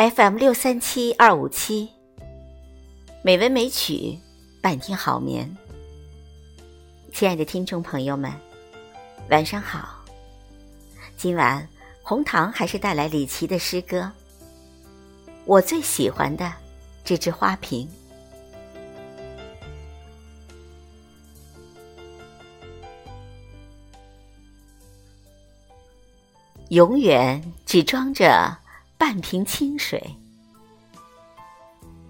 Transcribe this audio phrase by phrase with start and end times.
[0.00, 1.90] FM 六三七二五七，
[3.22, 4.18] 美文美曲
[4.62, 5.54] 伴听好眠。
[7.12, 8.32] 亲爱的听众朋友们，
[9.28, 10.02] 晚上好。
[11.18, 11.68] 今晚
[12.02, 14.10] 红糖还是带来李琦的诗歌。
[15.44, 16.50] 我最喜欢的
[17.04, 17.86] 这只花瓶，
[26.70, 28.56] 永远只装着。
[29.00, 30.14] 半瓶清水，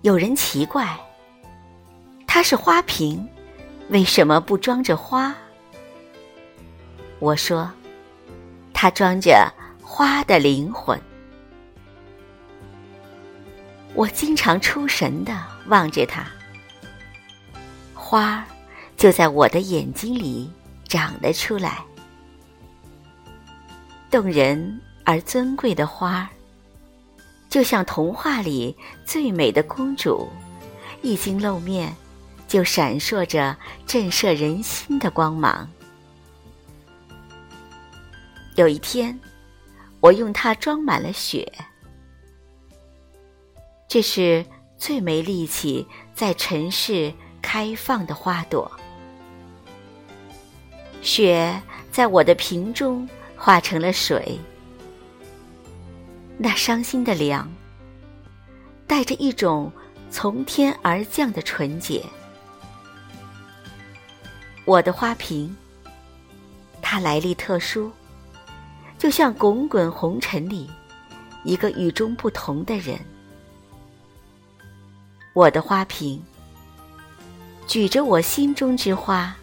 [0.03, 0.99] 有人奇怪，
[2.27, 3.25] 它是花瓶，
[3.91, 5.33] 为什么不装着花？
[7.21, 7.71] 我说，
[8.75, 9.49] 它装着
[9.81, 11.01] 花的灵魂。
[13.95, 16.27] 我经常出神的望着它，
[17.95, 18.45] 花儿
[18.97, 20.51] 就在我的眼睛里
[20.89, 21.85] 长了出来，
[24.11, 26.29] 动人而尊贵的花儿。
[27.51, 30.29] 就像童话里最美的公主，
[31.03, 31.93] 一经露面，
[32.47, 35.69] 就闪烁着震慑人心的光芒。
[38.55, 39.19] 有一天，
[39.99, 41.53] 我用它装满了雪，
[43.89, 44.47] 这是
[44.79, 45.85] 最没力气
[46.15, 47.13] 在尘世
[47.43, 48.71] 开放的花朵。
[51.03, 54.39] 雪在我的瓶中化成了水。
[56.43, 57.47] 那伤心的凉，
[58.87, 59.71] 带着一种
[60.11, 62.03] 从天而降的纯洁。
[64.65, 65.55] 我的花瓶，
[66.81, 67.93] 它来历特殊，
[68.97, 70.71] 就像滚滚红尘里
[71.45, 72.99] 一个与众不同的人。
[75.35, 76.23] 我的花瓶，
[77.67, 79.37] 举着我心中之花，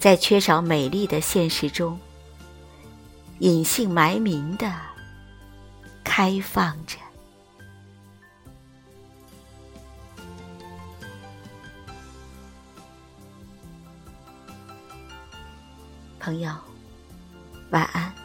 [0.00, 1.96] 在缺少美丽的现实中，
[3.38, 4.92] 隐姓埋名的。
[6.16, 6.96] 开放着，
[16.20, 16.52] 朋友，
[17.72, 18.23] 晚安。